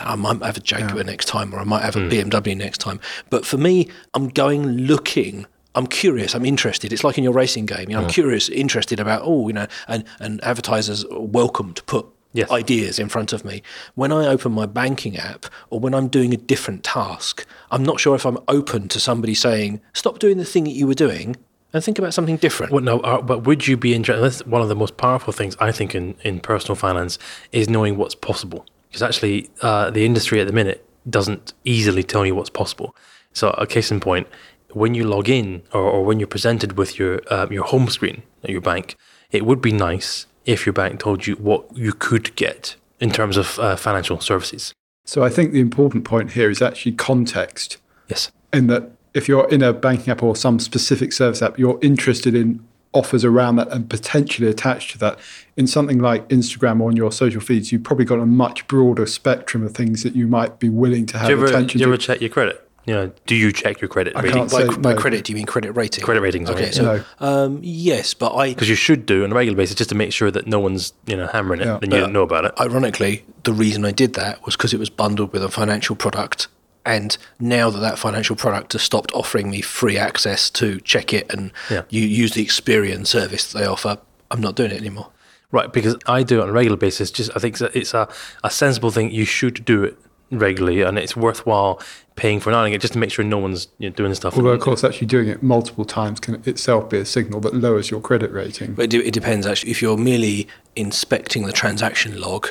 [0.00, 2.08] I might have a Jaguar next time, or I might have a hmm.
[2.08, 2.98] BMW next time.
[3.28, 6.34] But for me, I'm going looking I'm curious.
[6.34, 6.92] I'm interested.
[6.92, 7.88] It's like in your racing game.
[7.88, 11.82] You know, I'm curious, interested about oh, you know, and and advertisers are welcome to
[11.84, 12.50] put Yes.
[12.50, 13.62] ideas in front of me.
[13.94, 18.00] When I open my banking app or when I'm doing a different task, I'm not
[18.00, 21.36] sure if I'm open to somebody saying stop doing the thing that you were doing
[21.72, 22.72] and think about something different.
[22.72, 24.22] Well, no, uh, but would you be interested?
[24.22, 27.18] That's one of the most powerful things I think in, in personal finance
[27.50, 28.66] is knowing what's possible.
[28.88, 32.94] Because actually, uh, the industry at the minute doesn't easily tell you what's possible.
[33.32, 34.26] So, a case in point,
[34.70, 38.22] when you log in or, or when you're presented with your uh, your home screen
[38.44, 38.96] at your bank,
[39.30, 43.36] it would be nice if your bank told you what you could get in terms
[43.36, 44.72] of uh, financial services.
[45.04, 47.78] So I think the important point here is actually context.
[48.08, 48.30] Yes.
[48.52, 52.34] In that if you're in a banking app or some specific service app, you're interested
[52.34, 55.18] in offers around that and potentially attached to that.
[55.56, 59.06] In something like Instagram or on your social feeds, you've probably got a much broader
[59.06, 61.84] spectrum of things that you might be willing to have Do you ever, attention do
[61.84, 62.68] you ever check your credit?
[62.84, 64.38] You know, do you check your credit I rating?
[64.38, 64.98] can't By, say by no.
[65.00, 66.02] credit, do you mean credit rating?
[66.04, 66.74] Credit ratings, Okay, right?
[66.74, 69.94] so um, yes, but I Because you should do on a regular basis just to
[69.96, 71.78] make sure that no one's you know hammering it Yeah.
[71.80, 72.52] and you don't know about it.
[72.60, 76.48] ironically, the reason I did that was because it was bundled with a financial product.
[76.84, 81.32] And now that that financial product has stopped offering me free access to check it
[81.32, 81.82] and Yeah.
[81.88, 83.98] you use the Experian service they offer,
[84.32, 85.10] I'm not doing it anymore.
[85.52, 87.12] Right, because I do it on a regular basis.
[87.12, 88.08] Just I think it's a, it's a,
[88.42, 89.12] a sensible thing.
[89.12, 89.96] You should do it
[90.32, 91.80] regularly, and it's worthwhile
[92.16, 94.36] paying for knowing it just to make sure no one's you know, doing stuff.
[94.36, 97.90] Although, of course, actually doing it multiple times can itself be a signal that lowers
[97.90, 98.74] your credit rating.
[98.74, 99.70] But it, depends actually.
[99.70, 102.48] If you're merely inspecting the transaction log,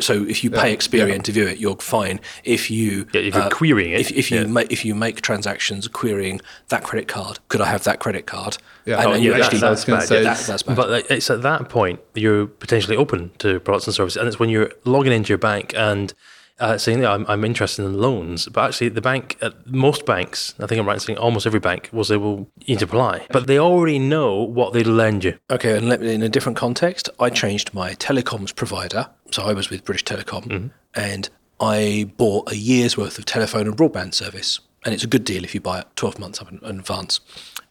[0.00, 1.22] so if you pay Yeah, Experian yeah.
[1.22, 2.18] to view it, you're fine.
[2.42, 4.46] If you Yeah, if you're uh, querying it, if, if you yeah.
[4.46, 8.58] make if you make transactions querying that credit card, could I have that credit card?
[8.84, 8.96] Yeah.
[8.98, 10.10] and, Oh, and yeah, you that's- that's bad.
[10.10, 10.76] Yeah, that, that's bad.
[10.76, 14.40] But like, it's at that point you're potentially open to products and services, and it's
[14.40, 16.12] when you're logging into your bank and
[16.58, 20.54] uh, saying, "Yeah, I'm, I'm interested in loans," but actually the bank, uh, most banks,
[20.58, 22.84] I think I'm right in saying almost every bank, will say, "Well, you need to
[22.86, 25.38] apply," but they already know what they lend you.
[25.50, 29.08] Okay, and let me, in a different context, I changed my telecoms provider.
[29.30, 31.28] So I was with British Telecom, and
[31.60, 34.60] I bought a year's worth of telephone and broadband service.
[34.84, 37.18] And it's a good deal if you buy it 12 months up in, in advance.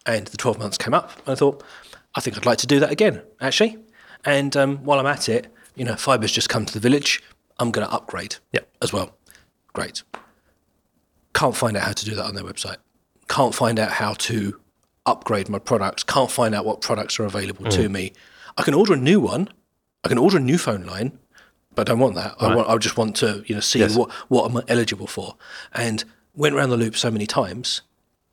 [0.04, 1.62] And the 12 months came up, and I thought,
[2.14, 3.78] I think I'd like to do that again, actually.
[4.24, 5.46] And um, while I'm at it,
[5.76, 7.22] you know, fiber's just come to the village.
[7.58, 8.60] I'm going to upgrade Yeah.
[8.82, 9.16] as well.
[9.72, 10.02] Great.
[11.34, 12.76] Can't find out how to do that on their website.
[13.28, 14.60] Can't find out how to
[15.04, 16.02] upgrade my products.
[16.02, 17.72] Can't find out what products are available Mm.
[17.72, 18.12] to me.
[18.56, 19.48] I can order a new one.
[20.04, 21.18] I can order a new phone line,
[21.74, 22.34] but I don't want that.
[22.40, 22.68] I want.
[22.68, 23.94] I just want to, you know, see Yes.
[23.96, 25.36] what what am eligible for.
[25.74, 27.82] And went around the loop so many times,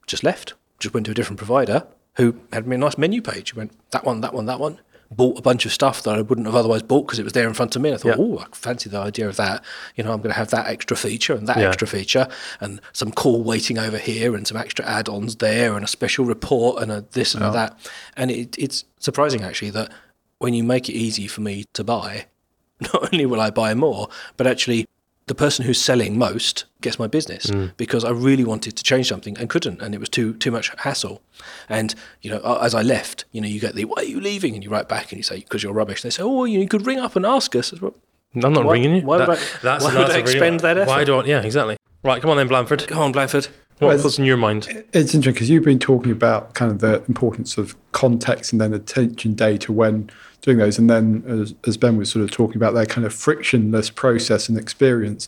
[0.08, 0.54] just left.
[0.80, 3.56] Just went to a different provider who had me a nice menu page.
[3.56, 4.80] Went that one, that one, that one.
[5.16, 7.48] Bought a bunch of stuff that I wouldn't have otherwise bought because it was there
[7.48, 7.90] in front of me.
[7.90, 8.24] And I thought, Yeah.
[8.26, 9.64] oh, I fancy the idea of that.
[9.96, 11.68] You know, I'm going to have that extra feature and that Yeah.
[11.68, 12.28] extra feature
[12.60, 16.82] and some call waiting over here and some extra add-ons there and a special report
[16.82, 17.78] and a this and a that.
[18.18, 19.92] And it, it's surprising actually that
[20.40, 22.26] when you make it easy for me to buy,
[22.82, 24.86] not only will I buy more, but actually
[25.28, 27.72] the person who's selling most gets my business mm.
[27.78, 30.72] because I really wanted to change something and couldn't, and it was too too much
[30.80, 31.22] hassle.
[31.70, 34.54] And you know, as I left, you know, you get the "Why are you leaving?"
[34.56, 36.04] and you write back and you say because you're rubbish.
[36.04, 37.96] And They say, "Oh, you could ring up and ask us." I said, "Well,
[38.44, 39.02] I'm not Why- ringing you.
[39.04, 40.90] why would I- why would that's I a expend that effort?
[40.90, 41.26] Why do I?
[41.26, 41.78] Yeah, exactly.
[42.04, 42.86] Right, come on then, Blandford.
[42.88, 43.48] Come on, Blandford.
[43.80, 44.68] What, Well, what's in your mind?
[44.94, 48.74] It's interesting because you've been talking about kind of the importance of context and then
[48.74, 50.10] attention data when
[50.44, 50.78] doing those.
[50.78, 54.48] And then, as, as Ben was sort of talking about their kind of frictionless process
[54.48, 55.28] and experience,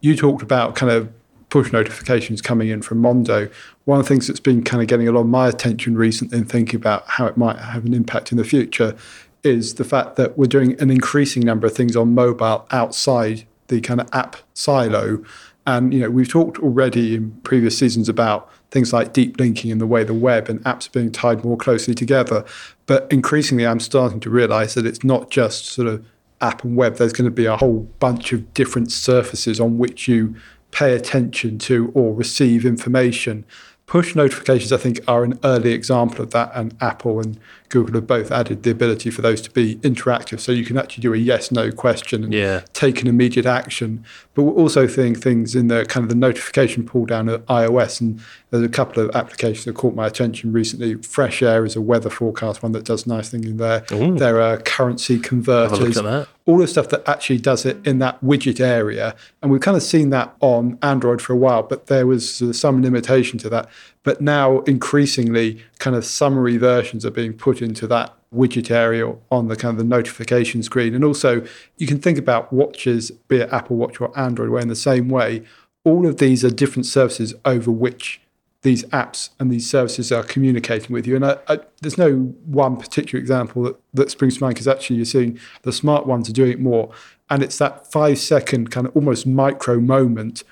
[0.00, 1.10] you talked about kind of
[1.48, 3.48] push notifications coming in from Mondo.
[3.84, 6.38] One of the things that's been kind of getting a lot of my attention recently
[6.38, 8.96] and thinking about how it might have an impact in the future
[9.44, 13.80] is the fact that we're doing an increasing number of things on mobile outside the
[13.80, 15.24] kind of app silo.
[15.66, 19.80] And you know, we've talked already in previous seasons about things like deep linking and
[19.80, 22.44] the way the web and apps are being tied more closely together.
[22.86, 26.06] But increasingly, I'm starting to realize that it's not just sort of
[26.40, 26.96] app and web.
[26.96, 30.36] There's going to be a whole bunch of different surfaces on which you
[30.70, 33.44] pay attention to or receive information.
[33.86, 37.38] Push notifications, I think, are an early example of that, and Apple and
[37.68, 41.02] Google have both added the ability for those to be interactive, so you can actually
[41.02, 42.62] do a yes/no question and Yeah.
[42.72, 44.04] take an immediate action.
[44.34, 48.00] But we're also seeing things in the kind of the notification pull down of iOS,
[48.00, 50.94] and there's a couple of applications that caught my attention recently.
[50.96, 53.84] Fresh Air is a weather forecast one that does nice things in there.
[53.92, 54.16] Ooh.
[54.16, 57.98] There are currency Have a look converters all the stuff that actually does it in
[57.98, 59.14] that widget area.
[59.42, 62.82] And we've kind of seen that on Android for a while, but there was some
[62.82, 63.68] limitation to that.
[64.06, 69.48] But now increasingly, kind of summary versions are being put into that widget area on
[69.48, 70.94] the kind of the notification screen.
[70.94, 71.44] And also,
[71.76, 75.08] you can think about watches, be it Apple Watch or Android, where in the same
[75.08, 75.42] way,
[75.82, 78.20] all of these are different services over which
[78.62, 81.16] these apps and these services are communicating with you.
[81.16, 84.96] And I, I, there's no one particular example that, that springs to mind because actually
[84.96, 86.92] you're seeing the smart ones are doing it more.
[87.28, 90.44] And it's that five second kind of almost micro moment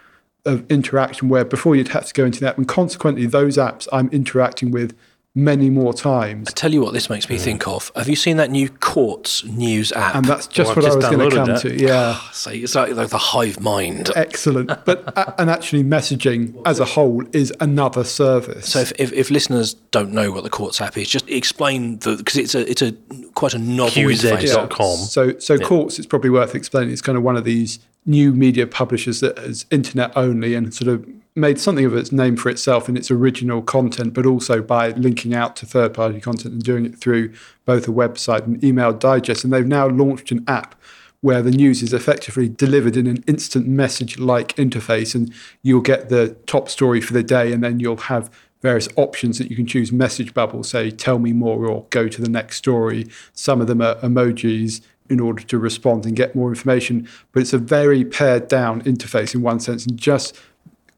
[0.44, 2.58] of interaction where before you'd have to go into that.
[2.58, 4.96] And consequently, those apps I'm interacting with
[5.34, 6.48] many more times.
[6.48, 7.90] I tell you what, this makes me think of.
[7.96, 10.14] Have you seen that new Quartz news app?
[10.14, 11.60] And that's just I've what I was going to come that.
[11.62, 11.76] to.
[11.76, 12.18] Yeah.
[12.32, 14.10] so it's like, like the hive mind.
[14.14, 14.70] Excellent.
[14.84, 18.70] But uh, and actually, messaging as a whole is another service.
[18.70, 22.16] So if, if, if listeners don't know what the Quartz app is, just explain the
[22.16, 22.92] because it's a it's a
[23.34, 24.52] quite a novel QZ interface.
[24.52, 24.96] dot com.
[24.96, 26.92] So, so Quartz, it's probably worth explaining.
[26.92, 30.88] It's kind of one of these new media publishers that is internet only and sort
[30.88, 34.90] of made something of its name for itself in its original content, but also by
[34.90, 37.32] linking out to third party content and doing it through
[37.64, 39.42] both a website and email digest.
[39.42, 40.80] And they've now launched an app
[41.22, 46.08] where the news is effectively delivered in an instant message like interface, and you'll get
[46.08, 49.66] the top story for the day, and then you'll have various options that you can
[49.66, 53.06] choose message bubbles, say, tell me more, or go to the next story.
[53.32, 57.52] Some of them are emojis in order to respond and get more information, but it's
[57.52, 60.38] a very pared down interface in one sense and just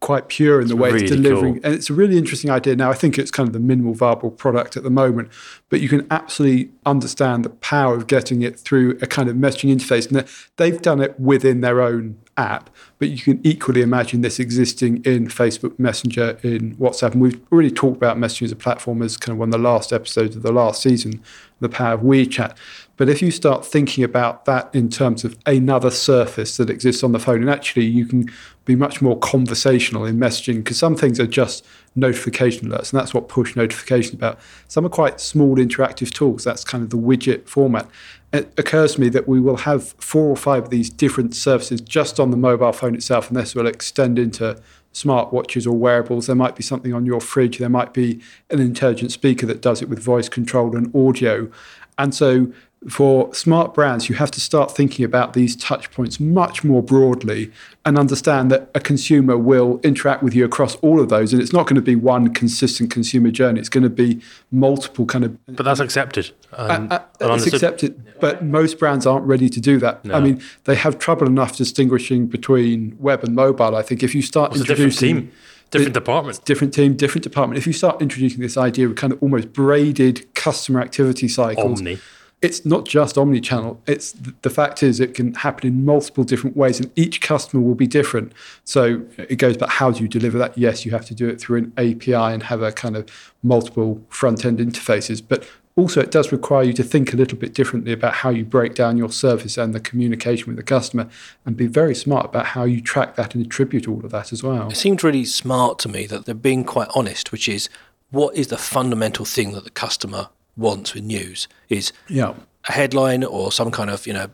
[0.06, 1.54] quite pure in the way it's delivering.
[1.54, 1.64] cool.
[1.64, 2.76] And it's a really interesting idea.
[2.76, 5.32] Now, I think it's kind of the minimal viable product at the moment,
[5.68, 9.74] but you can absolutely understand the power of getting it through a kind of messaging
[9.74, 10.08] interface.
[10.08, 10.24] And
[10.58, 15.26] they've done it within their own app, but you can equally imagine this existing in
[15.26, 17.12] Facebook Messenger, in WhatsApp.
[17.12, 19.58] And we've already talked about messaging as a platform as kind of one of the
[19.58, 21.20] last episodes of the last season,
[21.58, 22.56] the power of WeChat.
[22.96, 27.10] But if you start thinking about that in terms of another surface that exists on
[27.12, 28.30] the phone, and actually you can
[28.66, 33.14] be much more conversational in messaging because some things are just notification alerts, and that's
[33.14, 34.38] what push notifications about.
[34.68, 36.44] Some are quite small interactive tools.
[36.44, 37.88] That's kind of the widget format.
[38.32, 41.80] It occurs to me that we will have four or five of these different services
[41.80, 44.60] just on the mobile phone itself, and this will extend into
[44.92, 46.26] smartwatches or wearables.
[46.26, 47.58] There might be something on your fridge.
[47.58, 51.50] There might be an intelligent speaker that does it with voice control and audio.
[51.98, 52.52] And so
[52.88, 57.50] for smart brands, you have to start thinking about these touch points much more broadly
[57.84, 61.32] and understand that a consumer will interact with you across all of those.
[61.32, 63.60] And it's not going to be one consistent consumer journey.
[63.60, 64.20] It's going to be
[64.50, 66.30] multiple kind of But that's accepted.
[66.52, 70.00] Uh, and it's accepted, but most brands aren't ready to do that.
[70.12, 73.74] I mean, they have trouble enough distinguishing between web and mobile.
[73.74, 75.32] I think if you start different introducing team,
[75.70, 76.44] different department.
[76.44, 80.32] different team, different department, if you start introducing this idea of kind of almost braided
[80.34, 81.98] customer activity cycles, Omni.
[82.46, 83.82] It's not just omni-channel.
[83.86, 87.74] It's the fact is it can happen in multiple different ways, and each customer will
[87.74, 88.32] be different.
[88.62, 90.56] So it goes back how do you deliver that?
[90.56, 93.10] Yes, you have to do it through an API and have a kind of
[93.42, 97.92] multiple front-end interfaces, but also it does require you to think a little bit differently
[97.92, 101.08] about how you break down your service and the communication with the customer,
[101.44, 104.44] and be very smart about how you track that and attribute all of that as
[104.44, 104.68] well.
[104.70, 107.68] It seemed really smart to me that they're being quite honest, which is
[108.10, 112.34] what is the fundamental thing that the customer wants with news is Yeah.
[112.68, 114.28] a headline or some kind of you know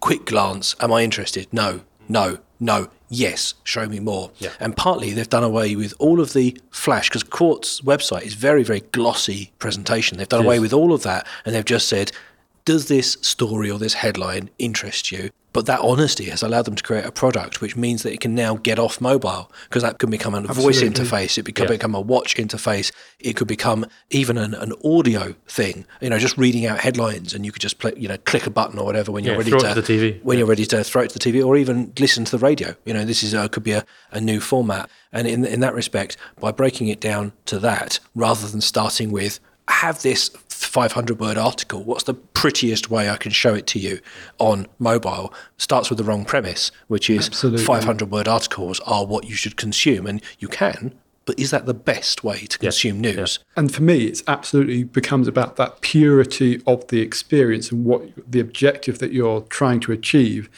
[0.00, 0.74] quick glance.
[0.80, 1.46] Am I interested?
[1.52, 2.88] No, no, no.
[3.08, 4.32] Yes, show me more.
[4.38, 4.50] Yeah.
[4.58, 8.64] And partly they've done away with all of the flash because Quartz website is very
[8.64, 10.18] very glossy presentation.
[10.18, 12.10] They've done away with all of that and they've just said,
[12.66, 15.30] does this story or this headline interest you?
[15.54, 18.34] But that honesty has allowed them to create a product which means that it can
[18.34, 21.38] now get off mobile because that can become a voice interface.
[21.38, 21.76] It could Yeah.
[21.76, 22.92] become a watch interface.
[23.20, 25.86] It could become even an, an audio thing.
[26.02, 28.50] You know, just reading out headlines, and you could just play, you know, click a
[28.50, 30.22] button or whatever when you're Yeah, ready throw to, to the TV.
[30.22, 32.74] When you're ready to throw it to the TV, or even listen to the radio.
[32.84, 34.90] You know, this is uh, could be a, a new format.
[35.10, 39.40] And in in that respect, by breaking it down to that, rather than starting with
[39.68, 41.82] have this 500 word article.
[41.84, 44.00] What's the prettiest way I can show it to you
[44.38, 45.32] on mobile?
[45.58, 47.64] Starts with the wrong premise, which is Absolutely.
[47.64, 50.94] 500 word articles are what you should consume, and you can.
[51.24, 53.40] But is that the best way to consume news?
[53.56, 58.38] And for me, it's absolutely becomes about that purity of the experience and what the
[58.38, 60.48] objective that you're trying to achieve.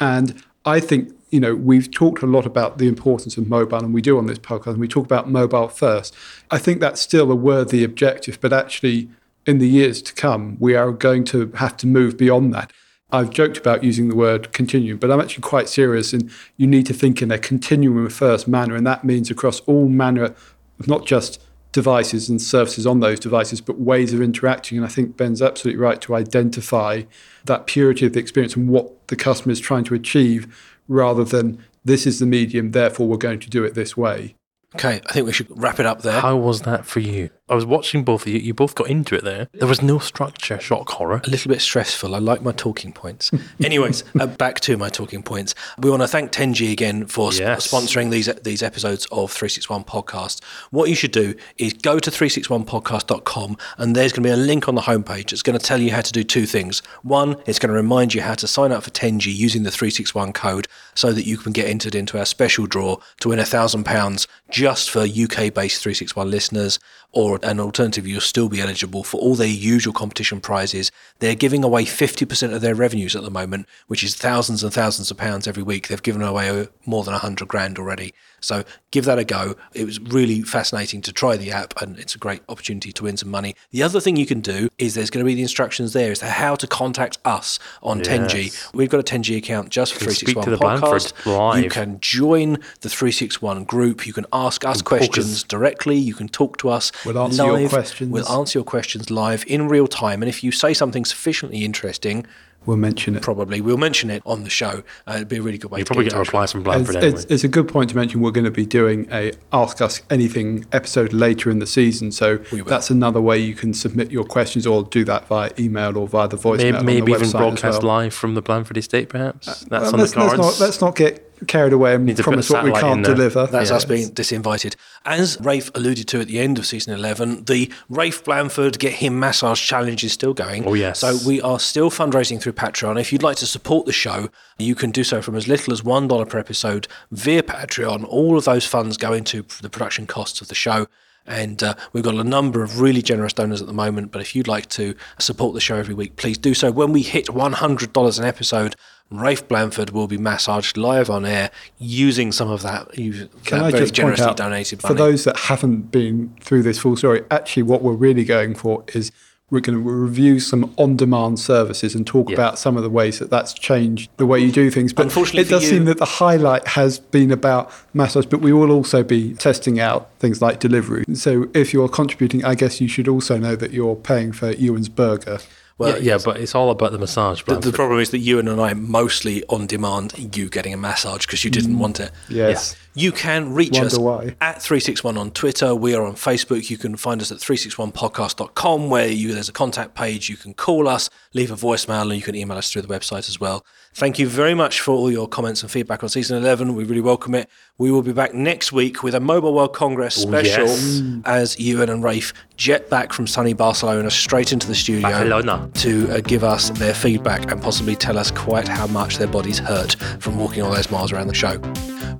[0.00, 3.92] And I think, you know, we've talked a lot about the importance of mobile, and
[3.92, 6.14] we do on this podcast, and we talk about mobile first.
[6.48, 9.08] I think that's still a worthy objective, but actually,
[9.44, 12.72] in the years to come, we are going to have to move beyond that.
[13.10, 16.12] I've joked about using the word continuum, but I'm actually quite serious.
[16.12, 19.88] And you need to think in a continuum first manner, and that means across all
[19.88, 20.36] manner
[20.78, 21.42] of not just
[21.74, 24.78] devices and services on those devices, but ways of interacting.
[24.78, 27.02] And I think Ben's absolutely right to identify
[27.46, 31.58] that purity of the experience and what the customer is trying to achieve, rather than
[31.84, 34.36] this is the medium, therefore we're going to do it this way.
[34.76, 36.20] Okay, I think we should wrap it up there.
[36.20, 37.30] How was that for you?
[37.48, 38.38] I was watching both of you.
[38.38, 39.48] You both got into it there.
[39.52, 41.20] There was no structure, shock horror.
[41.24, 42.14] a little bit stressful.
[42.14, 43.30] I like my talking points.
[43.62, 45.54] Anyways, uh, back to my talking points.
[45.78, 47.68] We want to thank Tengi again for sp- Yes.
[47.70, 50.42] sponsoring these these episodes of 361 Podcast.
[50.70, 54.68] What you should do is go to 361podcast.com and there's going to be a link
[54.68, 56.80] on the homepage that's going to tell you how to do two things.
[57.02, 60.32] One, it's going to remind you how to sign up for Tengi using the 361
[60.32, 63.84] code so that you can get entered into our special draw to win a thousand
[63.84, 66.78] pounds just for UK based 361 listeners.
[67.14, 70.90] Or an alternative, you'll still be eligible for all their usual competition prizes.
[71.20, 75.10] They're giving away 50% of their revenues at the moment, which is thousands and thousands
[75.10, 75.88] of pounds every week.
[75.88, 78.14] They've given away more than 100 grand already.
[78.44, 79.56] So give that a go.
[79.72, 83.16] It was really fascinating to try the app, and it's a great opportunity to win
[83.16, 83.56] some money.
[83.70, 86.20] The other thing you can do is there's going to be the instructions there as
[86.20, 88.52] to how to contact us on Tengi.
[88.74, 91.38] We've got a Tengi account just for can speak 361 to the Blandford podcast.
[91.38, 91.64] live.
[91.64, 94.06] You can join the 361 group.
[94.06, 95.08] You can ask us poke us.
[95.08, 95.96] questions directly.
[95.96, 96.92] You can talk to us.
[97.04, 97.70] We'll answer your live.
[97.70, 98.10] questions.
[98.10, 100.22] We'll answer your questions live in real time.
[100.22, 102.26] And if you say something sufficiently interesting,
[102.66, 103.22] We'll mention it.
[103.22, 104.82] probably we'll mention it on the show.
[105.06, 106.28] Uh, it'd be a really good way You to probably get get in touch.
[106.28, 107.12] replies from It's, Blandford anyway.
[107.12, 108.20] it's, it's a good point to mention.
[108.20, 112.38] We're going to be doing a Ask Us Anything episode later in the season, so
[112.66, 116.28] that's another way you can submit your questions, or do that via email or via
[116.28, 116.58] the voicemail.
[116.58, 117.92] maybe on maybe the even website as broadcast well.
[117.98, 119.46] live from the Blandford estate, perhaps.
[119.46, 120.38] That's Well, on let's, the cards.
[120.38, 123.46] let's not let's not get carried away and Need to promise what we can't deliver.
[123.46, 123.76] That's Yeah.
[123.76, 124.74] us being disinvited.
[125.04, 129.18] As Rafe alluded to at the end of season 11, the Rafe Blandford Get Him
[129.18, 130.64] Massage Challenge is still going.
[130.66, 131.00] Oh, yes.
[131.00, 133.00] So we are still fundraising through Patreon.
[133.00, 134.28] If you'd like to support the show,
[134.58, 138.04] you can do so from as little as $1 per episode via Patreon.
[138.08, 140.86] All of those funds go into the production costs of the show.
[141.26, 144.12] And uh, we've got a number of really generous donors at the moment.
[144.12, 146.70] But if you'd like to support the show every week, please do so.
[146.70, 148.76] When we hit $100 an episode,
[149.20, 153.70] Rafe Blandford will be massaged live on air using some of that, Can that I
[153.70, 157.22] very generously out donated for those that haven't been through this full story?
[157.30, 159.10] Actually, what we're really going for is
[159.50, 162.34] we're going to review some on-demand services and talk Yeah.
[162.34, 164.92] about some of the ways that that's changed the way you do things.
[164.92, 168.52] But Unfortunately it does you- seem that the highlight has been about massage, but we
[168.52, 171.04] will also be testing out things like delivery.
[171.14, 174.88] So if you're contributing, I guess you should also know that you're paying for Ewan's
[174.88, 175.38] Burger.
[175.78, 177.42] Well, yeah, yeah, but it's all about the massage.
[177.42, 181.26] the, the problem is that you and I mostly on demand, you getting a massage
[181.26, 181.78] because you didn't mm.
[181.78, 182.12] want it.
[182.28, 182.76] Yes.
[182.96, 184.36] You can reach Wonder us why.
[184.40, 185.74] at 361 on Twitter.
[185.74, 186.70] We are on Facebook.
[186.70, 190.28] You can find us at 361podcast.com where you, there's a contact page.
[190.28, 193.28] You can call us, leave a voicemail, and you can email us through the website
[193.28, 193.66] as well.
[193.94, 196.76] Thank you very much for all your comments and feedback on season 11.
[196.76, 197.48] We really welcome it.
[197.78, 201.02] We will be back next week with a Mobile World Congress special yes.
[201.24, 205.68] as Ewan and Rafe jet back from sunny Barcelona straight into the studio Barcelona.
[205.74, 209.58] to uh, give us their feedback and possibly tell us quite how much their bodies
[209.58, 211.58] hurt from walking all those miles around the show.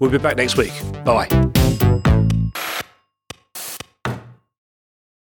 [0.00, 0.63] We'll be back next week.
[1.04, 1.28] Bye.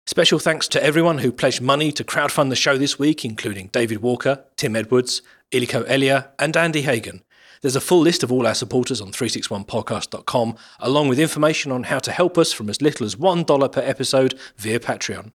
[0.07, 3.99] Special thanks to everyone who pledged money to crowdfund the show this week, including David
[4.03, 5.23] Walker, Tim Edwards,
[5.53, 7.23] Iliko Elia, and Andy Hagen.
[7.63, 11.99] There's a full list of all our supporters on 361podcast.com, along with information on how
[11.99, 15.33] to help us from as little as $1 per episode via Patreon.